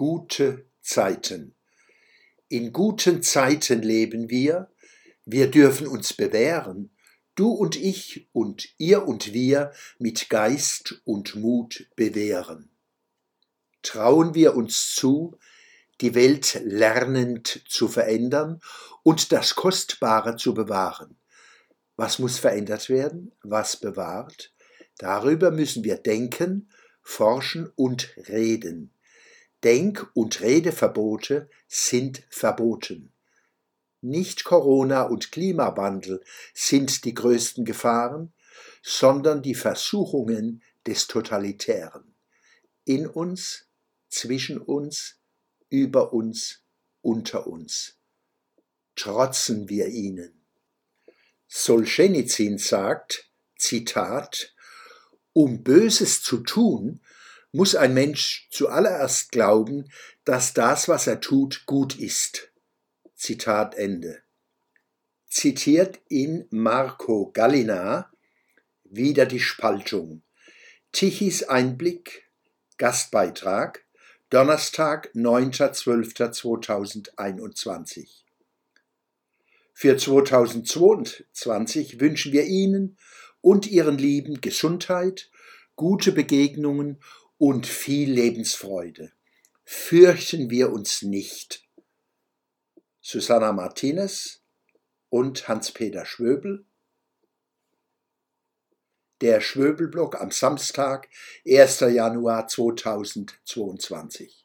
Gute 0.00 0.64
Zeiten. 0.80 1.54
In 2.48 2.72
guten 2.72 3.22
Zeiten 3.22 3.82
leben 3.82 4.30
wir, 4.30 4.72
wir 5.26 5.50
dürfen 5.50 5.86
uns 5.86 6.14
bewähren, 6.14 6.96
du 7.34 7.50
und 7.50 7.76
ich 7.76 8.26
und 8.32 8.66
ihr 8.78 9.06
und 9.06 9.34
wir 9.34 9.74
mit 9.98 10.30
Geist 10.30 11.02
und 11.04 11.34
Mut 11.34 11.86
bewähren. 11.96 12.70
Trauen 13.82 14.34
wir 14.34 14.56
uns 14.56 14.94
zu, 14.94 15.38
die 16.00 16.14
Welt 16.14 16.58
lernend 16.64 17.62
zu 17.68 17.86
verändern 17.86 18.62
und 19.02 19.32
das 19.32 19.54
Kostbare 19.54 20.36
zu 20.36 20.54
bewahren. 20.54 21.18
Was 21.96 22.18
muss 22.18 22.38
verändert 22.38 22.88
werden? 22.88 23.32
Was 23.42 23.76
bewahrt? 23.76 24.54
Darüber 24.96 25.50
müssen 25.50 25.84
wir 25.84 25.98
denken, 25.98 26.70
forschen 27.02 27.70
und 27.76 28.16
reden. 28.30 28.94
Denk- 29.64 30.10
und 30.14 30.40
Redeverbote 30.40 31.50
sind 31.68 32.22
verboten. 32.30 33.12
Nicht 34.00 34.44
Corona 34.44 35.02
und 35.02 35.30
Klimawandel 35.30 36.24
sind 36.54 37.04
die 37.04 37.12
größten 37.12 37.64
Gefahren, 37.64 38.32
sondern 38.82 39.42
die 39.42 39.54
Versuchungen 39.54 40.62
des 40.86 41.06
Totalitären. 41.06 42.14
In 42.84 43.06
uns, 43.06 43.66
zwischen 44.08 44.58
uns, 44.58 45.20
über 45.68 46.12
uns, 46.12 46.62
unter 47.02 47.46
uns. 47.46 47.98
Trotzen 48.96 49.68
wir 49.68 49.88
ihnen. 49.88 50.46
Solzhenitsyn 51.46 52.58
sagt, 52.58 53.30
Zitat, 53.56 54.54
um 55.32 55.62
Böses 55.62 56.22
zu 56.22 56.38
tun, 56.38 57.00
muss 57.52 57.74
ein 57.74 57.94
Mensch 57.94 58.48
zuallererst 58.50 59.32
glauben, 59.32 59.90
dass 60.24 60.54
das, 60.54 60.88
was 60.88 61.06
er 61.06 61.20
tut, 61.20 61.66
gut 61.66 61.98
ist. 61.98 62.50
Zitat 63.14 63.74
Ende. 63.74 64.22
Zitiert 65.26 66.00
in 66.08 66.46
Marco 66.50 67.30
Gallina 67.32 68.10
wieder 68.84 69.26
die 69.26 69.40
Spaltung. 69.40 70.22
Tichys 70.92 71.42
Einblick, 71.44 72.24
Gastbeitrag, 72.78 73.84
Donnerstag, 74.30 75.10
9.12.2021. 75.14 78.08
Für 79.72 79.96
2022 79.96 82.00
wünschen 82.00 82.32
wir 82.32 82.44
Ihnen 82.44 82.96
und 83.40 83.66
Ihren 83.66 83.98
Lieben 83.98 84.40
Gesundheit, 84.40 85.30
gute 85.76 86.12
Begegnungen 86.12 86.98
und 87.40 87.66
viel 87.66 88.12
Lebensfreude. 88.12 89.12
Fürchten 89.64 90.50
wir 90.50 90.70
uns 90.70 91.00
nicht. 91.00 91.66
Susanna 93.00 93.52
Martinez 93.52 94.42
und 95.08 95.48
Hans-Peter 95.48 96.04
Schwöbel. 96.04 96.66
Der 99.22 99.40
Schwöbelblock 99.40 100.20
am 100.20 100.30
Samstag, 100.30 101.08
1. 101.46 101.80
Januar 101.80 102.46
2022. 102.46 104.44